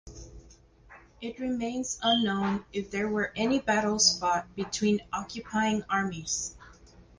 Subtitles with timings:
[1.21, 6.55] It remains unknown if there were any battles fought between occupying armies.